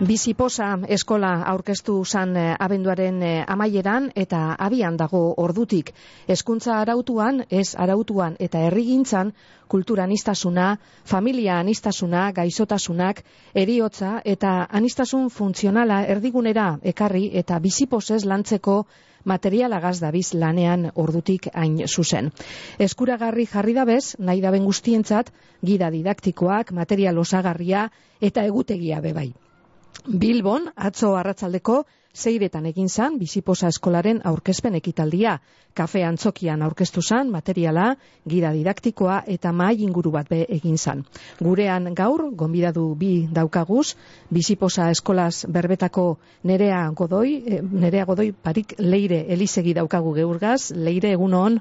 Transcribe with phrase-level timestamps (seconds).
[0.00, 5.90] Biziposa eskola aurkeztu zan eh, abenduaren eh, amaieran eta abian dago ordutik.
[6.26, 9.34] Hezkuntza arautuan, ez arautuan eta herrigintzan
[9.68, 13.20] kultura anistasuna, familia anistasuna, gaixotasunak,
[13.54, 18.78] eriotza eta anistasun funtzionala erdigunera ekarri eta biziposez lantzeko
[19.24, 22.32] materiala gazdabiz lanean ordutik hain zuzen.
[22.78, 25.28] Eskuragarri jarri dabez, nahi daben guztientzat,
[25.60, 29.28] gida didaktikoak, material osagarria eta egutegia bebai.
[30.06, 31.84] Bilbon, atzo arratzaldeko,
[32.14, 35.38] zeiretan egin zan, biziposa eskolaren aurkezpen ekitaldia.
[35.74, 37.94] Kafe antzokian aurkeztu zan, materiala,
[38.28, 41.04] gida didaktikoa eta mai inguru bat be egin zan.
[41.38, 43.94] Gurean gaur, gonbidadu bi daukaguz,
[44.30, 51.60] biziposa eskolaz berbetako nerea godoi, eh, nerea godoi parik leire elizegi daukagu geurgaz, leire egunon.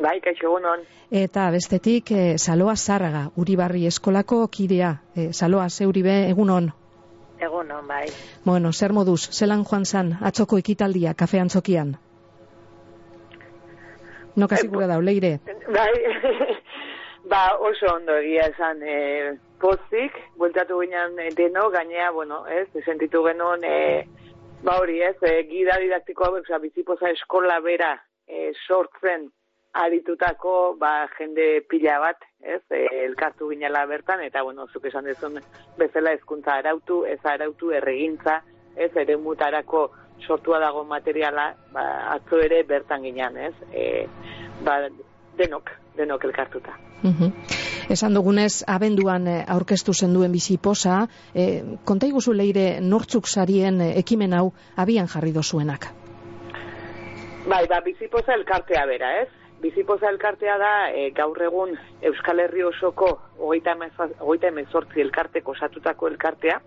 [0.00, 0.86] Bai, kaixo egunon.
[1.10, 6.72] Eta bestetik, eh, saloa zarraga, uribarri eskolako kidea, eh, saloa zeuribe egunon.
[7.40, 8.06] Egun bai.
[8.44, 11.96] Bueno, zer moduz, zelan joan zan, atzoko ekitaldia, kafe antzokian?
[14.36, 15.38] No kasi gura dau, leire?
[15.72, 15.90] Bai,
[17.32, 18.98] ba, oso ondo egia esan e,
[19.60, 24.06] pozik, bultatu ginen e, deno, gainea, bueno, ez, sentitu genuen, e,
[24.62, 27.94] ba hori ez, e, gida didaktikoa, oza, bizipoza eskola bera
[28.28, 29.30] e, sortzen,
[29.72, 35.38] aritutako ba, jende pila bat, ez, e, elkartu ginela bertan, eta, bueno, zuk esan dezun
[35.78, 38.40] bezala ezkuntza arautu, ez arautu erregintza,
[38.76, 39.90] ez, ere mutarako
[40.26, 44.06] sortua dago materiala, ba, atzo ere bertan ginean, ez, e,
[44.66, 44.82] ba,
[45.38, 46.76] denok, denok elkartuta.
[47.00, 47.30] Uh
[47.90, 54.36] Esan dugunez, abenduan e, aurkeztu zenduen bizi posa, e, konta iguzu leire nortzuk sarien ekimen
[54.36, 55.88] hau abian jarri dozuenak?
[57.50, 59.39] Bai, ba, bizipoza elkartea bera, ez?
[59.60, 61.74] Bizipoza elkartea da e, gaur egun
[62.08, 63.74] Euskal Herri osoko hogeita
[64.48, 66.60] emezortzi elkarteko osatutako elkartea.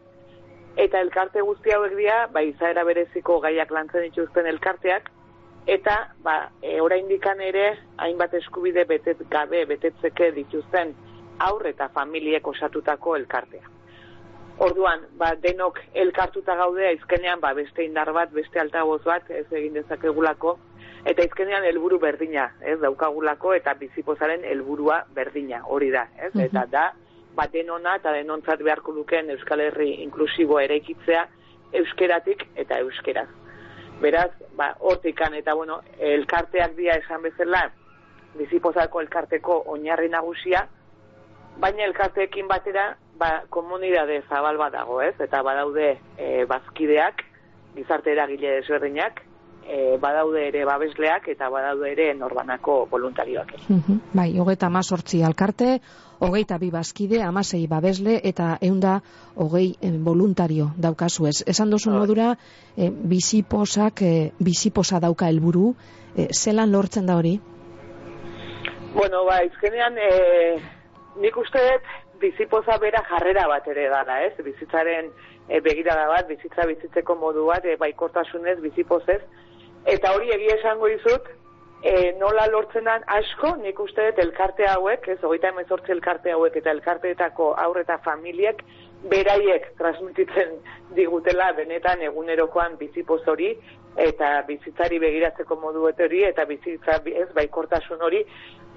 [0.77, 5.09] Eta elkarte guzti hauek dira, ba, izaera bereziko gaiak lantzen dituzten elkarteak,
[5.65, 10.93] eta ba, e, indikan ere, hainbat eskubide betet gabe, betetzeke dituzten
[11.39, 13.69] aurre eta familiek osatutako elkartea.
[14.61, 19.73] Orduan, ba, denok elkartuta gaudea, izkenean, ba, beste indar bat, beste altagoz bat, ez egin
[19.73, 20.59] dezakegulako,
[21.05, 26.45] eta izkenean helburu berdina, ez, daukagulako eta bizipozaren helburua berdina, hori da, ez, mhm.
[26.47, 26.85] eta da,
[27.35, 31.25] bat denona eta denontzat beharko duken Euskal Herri inklusibo ere ikitzea,
[31.73, 33.29] euskeratik eta euskeraz.
[34.01, 37.65] Beraz, ba, hortikan eta, bueno, elkarteak dia esan bezala,
[38.37, 40.67] bizipozako elkarteko oinarri nagusia,
[41.61, 47.23] baina elkarteekin batera, ba, komunidade zabal bat dago, ez, eta badaude e, bazkideak,
[47.75, 49.23] gizarte eragile desberdinak,
[49.67, 53.55] e, badaude ere babesleak eta badaude ere norbanako voluntarioak.
[53.69, 55.79] Mm Bai, hogeita amazortzi alkarte,
[56.19, 58.99] hogeita bi bazkide, amasei babesle eta eunda
[59.35, 59.73] hogei
[60.05, 61.43] voluntario daukazu ez.
[61.47, 61.97] Esan dozu oh.
[61.97, 62.35] modura,
[62.77, 65.73] e, biziposak, e, biziposa dauka helburu,
[66.15, 67.39] e, zelan lortzen da hori?
[68.93, 70.61] Bueno, ba, izkenean, e,
[71.21, 74.33] nik uste dut, bizipoza bera jarrera bat ere dara, ez?
[74.45, 75.09] Bizitzaren
[75.47, 79.21] e, begirada bat, bizitza bizitzeko modu bat, e, baikortasunez, bizipozez,
[79.85, 81.27] Eta hori egia esango dizut,
[81.83, 86.71] e, nola lortzenan asko, nik uste dut elkarte hauek, ez, hogeita emezortzi elkarte hauek eta
[86.71, 88.63] elkarteetako aurre eta familiek,
[89.11, 90.55] beraiek transmititzen
[90.95, 93.51] digutela benetan egunerokoan bizipoz hori,
[93.99, 98.23] eta bizitzari begiratzeko modu hori, eta bizitza ez baikortasun hori,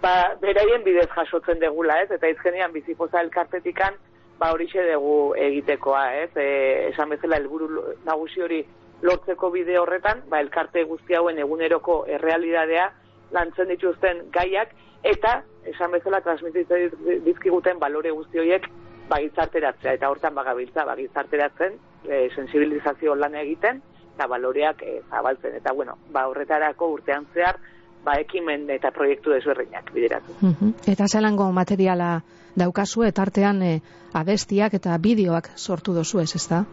[0.02, 3.94] ba, beraien bidez jasotzen degula, ez, eta izkenean bizipoza elkartetikan,
[4.38, 8.64] ba hori dugu egitekoa, ez, e, esan bezala helburu nagusi hori
[9.03, 12.91] lortzeko bide horretan, ba, elkarte guzti hauen eguneroko errealidadea
[13.34, 14.72] lantzen dituzten gaiak,
[15.04, 18.69] eta, esan bezala, transmititzen dizkiguten balore guzti horiek
[19.09, 21.78] ba, gizarteratzea, eta hortan bagabiltza, ba, gizarteratzen,
[22.09, 23.83] e, sensibilizazio lan egiten,
[24.15, 27.60] eta baloreak e, zabaltzen, eta bueno, ba, horretarako urtean zehar,
[28.07, 30.39] ba, ekimen eta proiektu desberdinak bideratu.
[30.87, 32.21] Eta zelango materiala
[32.57, 33.77] daukazu, eta artean e,
[34.15, 36.65] abestiak eta bideoak sortu dozu ez, ez da?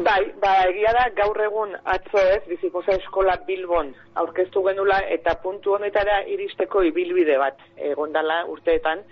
[0.00, 3.90] Bai, ba, egia da, gaur egun atzo ez, bizipoza eskola Bilbon
[4.22, 7.58] aurkeztu genula eta puntu honetara iristeko ibilbide bat
[7.90, 9.02] egondala urteetan.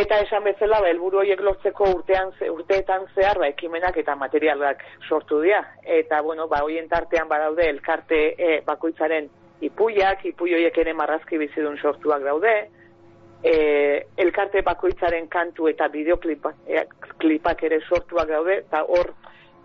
[0.00, 5.40] Eta esan bezala, ba, elburu horiek lortzeko urtean, urteetan zehar, ba, ekimenak eta materialak sortu
[5.42, 5.64] dira.
[5.82, 9.26] Eta, bueno, ba, hoien tartean badaude elkarte e, bakoitzaren
[9.66, 12.54] ipuiak, ipui horiek ere marrazki bizidun sortuak daude,
[13.42, 13.56] e,
[14.22, 19.10] elkarte bakoitzaren kantu eta bideoklipak e, ere sortuak daude, eta hor,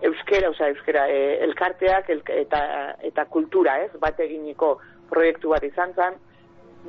[0.02, 2.62] euskera, oza, euskera, e, elkarteak eta,
[3.04, 4.78] eta kultura, ez, bat eginiko
[5.10, 6.18] proiektu bat izan zen,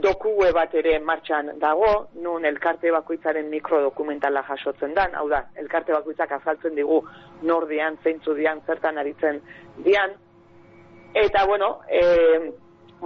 [0.03, 6.35] dokue bat ere martxan dago, nun elkarte bakoitzaren mikrodokumentala jasotzen dan, hau da, elkarte bakoitzak
[6.37, 7.01] azaltzen digu
[7.43, 9.41] nordian, zeintzu dian, zertan aritzen
[9.85, 10.13] dian,
[11.17, 12.03] eta bueno, e,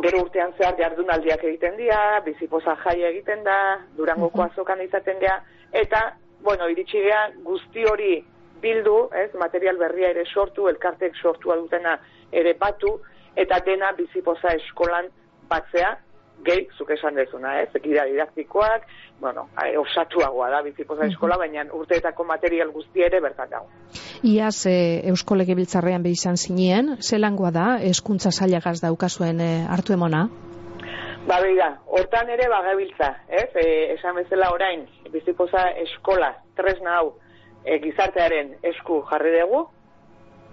[0.03, 3.61] gero urtean zehar jardunaldiak egiten dira, bizipoza jai egiten da,
[3.97, 5.39] durangoko azokan izaten dira,
[5.71, 6.03] eta,
[6.43, 8.15] bueno, iritsi gea guzti hori
[8.63, 11.97] bildu, ez, material berria ere sortu, elkartek sortua dutena
[12.33, 12.99] ere batu,
[13.37, 15.11] eta dena bizipoza eskolan
[15.51, 15.97] batzea,
[16.45, 18.87] gehi, zuk esan dezuna, ez, ekidea didaktikoak,
[19.21, 19.49] bueno,
[19.83, 23.69] osatuagoa da bizipoza eskola, baina urteetako material guzti ere bertan dago.
[24.25, 24.77] Iaz, e,
[25.13, 30.27] Eusko Legebiltzarrean izan zinien, zelangoa da, eskuntza zailagaz daukazuen e, hartu emona?
[31.29, 33.67] Ba, beida, hortan ere bagabiltza, ez, e,
[33.99, 37.19] esan bezala orain, bizipoza eskola, tresna hau,
[37.65, 39.67] e, gizartearen esku jarri dugu,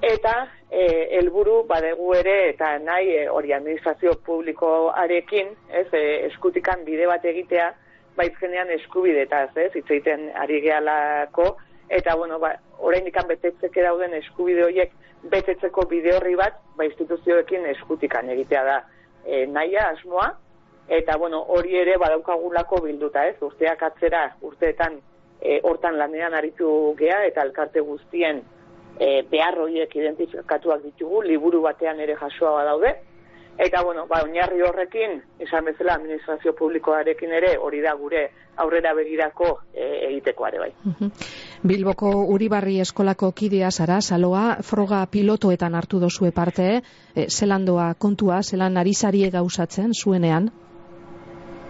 [0.02, 0.34] eta
[0.70, 0.86] e,
[1.18, 7.72] helburu badegu ere eta nahi e, hori administrazio publikoarekin, ez, e, eskutikan bide bat egitea,
[8.18, 11.56] baizkenean eskubidetaz, ez, hitz egiten ari gehalako,
[11.90, 14.94] eta bueno, ba, orain ikan betetzeke dauden eskubide horiek
[15.32, 18.78] betetzeko bide horri bat, ba, instituzioekin eskutikan egitea da
[19.26, 20.32] e, naia, asmoa,
[20.88, 25.02] eta bueno, hori ere badaukagulako bilduta, ez, urteak atzera, urteetan,
[25.42, 28.42] e, hortan lanean aritu gea, eta elkarte guztien
[29.00, 32.96] e, behar horiek identifikatuak ditugu, liburu batean ere jasoa daude,
[33.58, 39.50] eta bueno, ba, oinarri horrekin, esan bezala administrazio publikoarekin ere, hori da gure aurrera begirako
[39.74, 40.72] e, egitekoare bai.
[41.68, 46.82] Bilboko Uribarri eskolako kidea zara, saloa, froga pilotoetan hartu dozue parte,
[47.16, 50.52] e, zelandoa kontua, zelan arizarie gauzatzen zuenean?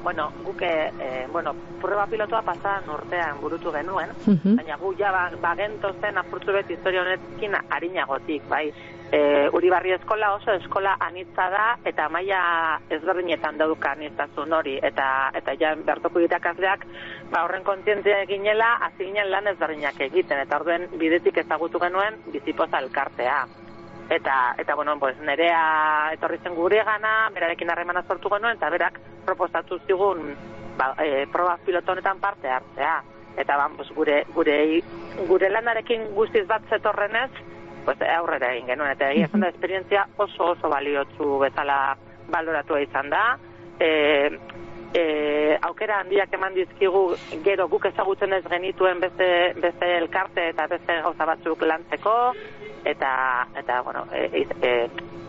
[0.07, 4.13] Bueno, guke, e, bueno, prueba pilotoa pasa nortean burutu genuen,
[4.55, 8.69] baina gu ja ba, bagento zen apurtu bet historia honetkin harinagotik, bai.
[9.11, 9.19] E,
[9.51, 12.39] Uribarri eskola oso eskola anitza da eta maila
[12.87, 15.09] ezberdinetan dauka anitzasun hori eta
[15.41, 16.87] eta ja bertoko irakasleak
[17.31, 22.79] ba horren kontzientzia eginela hasi ginen lan ezberdinak egiten eta orduen bidetik ezagutu genuen bizipoza
[22.79, 23.43] elkartea
[24.09, 29.81] eta eta bueno, pues nerea etorri zen guregana, berarekin harremana sortu genuen eta berak proposatu
[29.85, 30.31] zigun
[30.77, 32.97] ba, e, proba pilotonetan parte hartzea.
[33.37, 34.57] Eta ba, pues, gure, gure,
[35.27, 37.29] gure lanarekin guztiz bat zetorrenez,
[37.85, 38.95] pues, aurrera egin genuen.
[38.95, 41.97] Eta egia da, esperientzia oso oso baliotzu bezala
[42.31, 43.25] baloratua izan da.
[43.79, 43.91] E,
[44.93, 47.03] e, aukera handiak eman dizkigu
[47.45, 49.27] gero guk ezagutzen ez genituen beste,
[49.61, 52.15] beste elkarte eta beste gauza batzuk lantzeko
[52.87, 53.11] eta
[53.59, 54.73] eta bueno, e, e,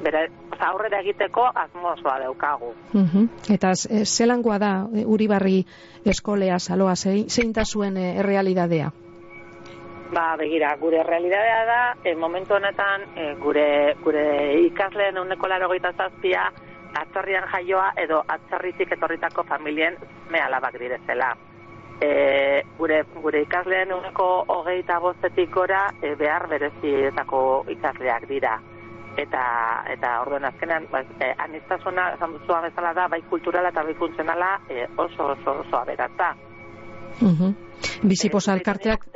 [0.02, 0.28] bere
[0.58, 2.72] aurrera egiteko asmozoa daukagu.
[2.94, 5.64] Uh Eta e, zelangoa da e, Uribarri
[6.04, 8.90] eskolea saloa zein ta zuen e, errealitatea?
[10.12, 14.24] Ba, begira, gure realidadea da, e, momentu honetan, e, gure, gure
[14.64, 16.50] ikasleen euneko laro zazpia,
[16.94, 19.96] atzarrian jaioa edo atzarritik etorritako familien
[20.30, 21.36] me alabak direzela
[22.00, 27.40] e, gure, gure ikasleen uneko hogeita bostetik gora e, behar berezietako
[27.74, 28.58] ikasleak dira.
[29.18, 29.42] Eta,
[29.90, 34.52] eta orduen azkenean, ba, e, anistazuna, esan duzua bezala da, bai kulturala eta bai funtzionala
[34.70, 36.36] e, oso, oso, oso aberatza.
[37.20, 37.54] Uh -huh.
[38.02, 39.06] Biziposa elkarteak...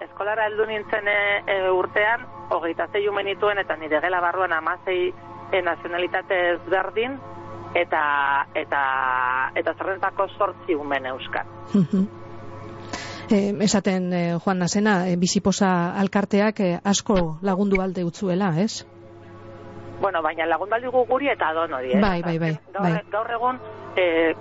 [0.00, 5.12] eskolara heldu nintzen e, e, urtean, hogeita zei umenituen, eta nire gela barruan amazei
[5.52, 7.20] e, nazionalitate ezberdin,
[7.74, 8.02] eta
[8.54, 8.82] eta
[9.54, 11.46] eta zerrentako sortzi umen euskat.
[13.30, 18.84] Eh, esaten eh, Juan Nasena, eh, biziposa alkarteak eh, asko lagundu alde utzuela, ez?
[20.00, 22.00] Bueno, baina lagundu alde guri eta don hori, eh?
[22.00, 22.52] Bai, bai, bai.
[22.72, 23.02] Gaur, bai.
[23.10, 23.60] gaur egun,
[23.96, 24.34] eh,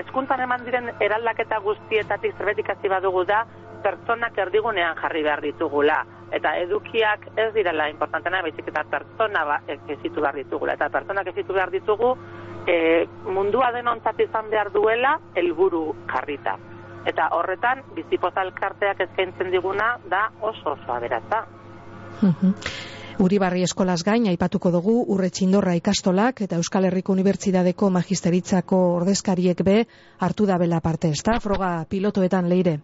[0.00, 3.44] ezkuntzan eman diren eraldaketa guztietatik zerbetik hasi badugu da,
[3.84, 5.98] pertsonak erdigunean jarri behar ditugula.
[6.34, 10.74] Eta edukiak ez direla importantena, baizik eta pertsona ba, ezitu behar ditugula.
[10.78, 12.14] Eta pertsonak ezitu behar ditugu,
[12.66, 16.56] e, mundua denontzat izan behar duela, helburu jarrita.
[17.04, 21.44] Eta horretan, bizipoza elkarteak eskaintzen diguna, da oso oso aberatza.
[23.22, 29.76] Uribarri eskolaz gain, aipatuko dugu, urre txindorra ikastolak eta Euskal Herriko Unibertsitateko Magisteritzako ordezkariek be
[30.18, 31.38] hartu da bela parte, ez da?
[31.40, 32.80] Froga pilotoetan leire.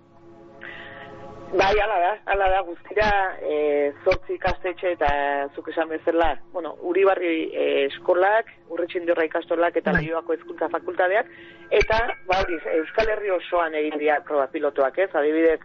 [1.51, 3.09] Bai, ala da, ala da, guztira
[3.43, 3.57] e,
[4.05, 5.09] zortzi ikastetxe eta
[5.57, 10.05] zuk esan bezala, bueno, Uribarri e, eskolak, urretxindorra ikastolak eta bai.
[10.05, 11.33] lehioako ezkuntza fakultadeak,
[11.81, 11.99] eta,
[12.31, 12.45] ba,
[12.77, 15.59] Euskal Herri osoan egin dira proba pilotoak, ez, adibidez,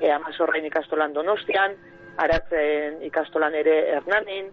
[0.00, 1.78] e, amazorrain ikastolan donostian,
[2.24, 4.50] aratzen ikastolan ere hernanin,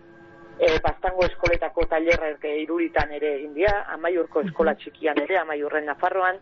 [0.60, 6.40] e, bastango eskoletako talerra iruritan ere egin dira, amaiurko eskola txikian ere, amaiurren nafarroan,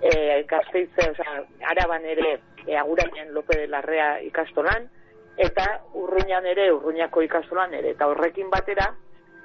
[0.00, 4.88] e, gazteitze, oza, araban ere, e, agurainen Lope de Larrea ikastolan,
[5.36, 8.92] eta urruñan ere, urruñako ikastolan ere, eta horrekin batera,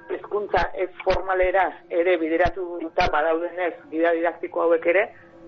[0.10, 5.06] hezkuntza ez formalera ere bideratu eta badaudenez gida didaktiko hauek ere,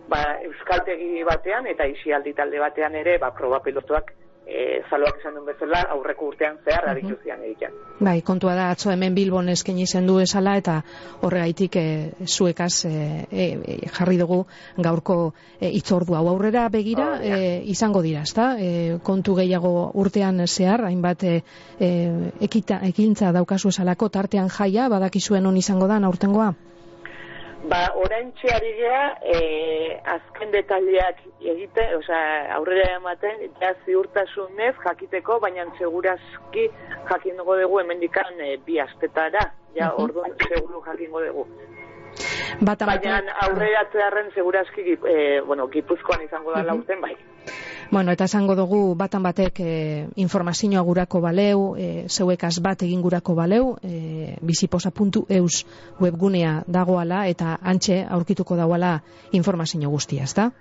[0.10, 4.14] ba, euskaltegi batean eta isialdi talde batean ere ba, proba pilotuak
[4.46, 7.44] e, zaloak esan duen bezala aurreko urtean zehar mm -hmm.
[7.46, 7.72] egiten.
[8.00, 10.82] Bai, kontua da, atzo hemen Bilbon esken izen du esala eta
[11.22, 14.46] horregaitik e, zuekaz e, e, jarri dugu
[14.78, 18.56] gaurko e, itzordu hau aurrera begira oh, e, izango dira, ezta?
[18.60, 21.42] E, kontu gehiago urtean zehar, hainbat e,
[22.42, 26.54] ekita, ekintza daukazu esalako tartean jaia, badakizuen on izango da, aurtengoa?
[27.66, 29.38] Ba, orain txeari gea, e,
[30.14, 32.18] azken detaliak egite, oza,
[32.54, 36.68] aurrera ematen, ja ziurtasunez jakiteko, baina segurazki
[37.10, 40.04] jakin dugu dugu emendikan e, bi astetara, ja uh -huh.
[40.04, 41.48] orduan seguru jakingo dugu.
[42.62, 43.18] Bata, baina
[43.48, 46.68] aurrera txearren segurazki, e, bueno, gipuzkoan izango da uh -huh.
[46.68, 47.16] laurten, bai.
[47.92, 53.36] Bueno, eta esango dugu batan batek e, informazioa gurako baleu, e, zeuekaz bat egin gurako
[53.36, 55.66] baleu, e, biziposa.eus
[56.02, 59.02] webgunea dagoala eta antxe aurkituko dagoala
[59.32, 60.52] informazio guztia, ezta?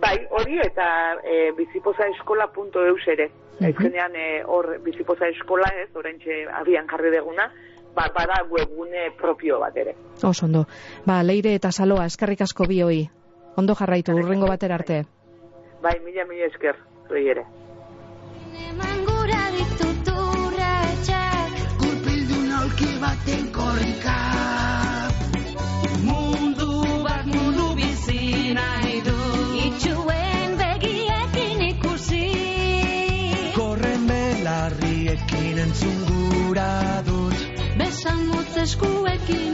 [0.00, 3.30] Bai, hori eta e, biziposaeskola.eus ere.
[3.60, 4.16] -huh.
[4.16, 7.50] e, hor biziposa eskola ez, orentxe abian jarri deguna,
[7.94, 9.94] ba, bada webgune propio bat ere.
[10.22, 10.66] Osondo.
[11.06, 13.08] Ba, leire eta saloa, eskarrik asko bi hoi.
[13.56, 15.04] Ondo jarraitu, urrengo batera arte.
[15.82, 16.76] Bai, mila mila esker,
[17.08, 17.46] zuei ere.
[23.00, 24.16] baten korrika.
[26.08, 26.70] Mundu
[27.06, 28.20] bat mundu bizi
[28.58, 29.16] nahi du.
[29.66, 32.24] Itxuen begiekin ikusi.
[33.58, 36.72] Korren belarriekin entzun gura
[37.08, 37.38] dut.
[37.78, 39.49] Besan mutz eskuekin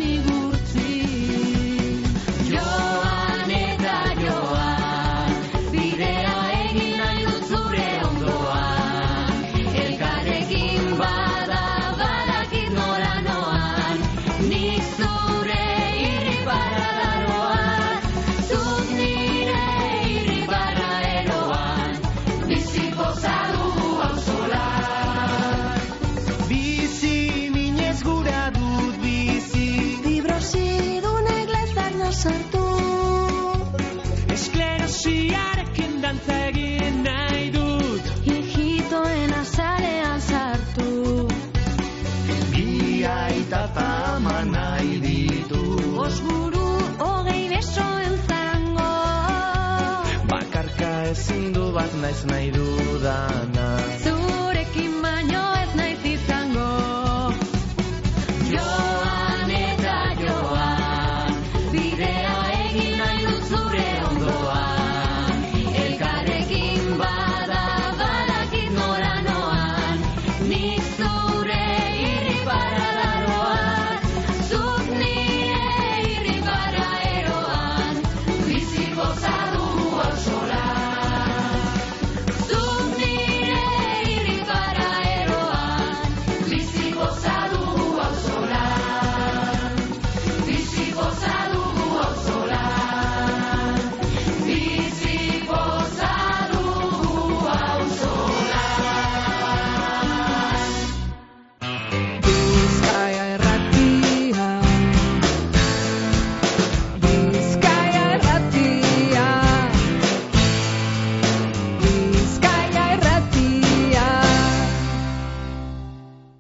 [52.07, 53.67] naiz nahi dudana.
[54.05, 56.69] Zurekin baino ez naiz izango.
[58.53, 61.35] Joan eta joan
[61.73, 64.86] Bidea egin nahi dut zure ondoan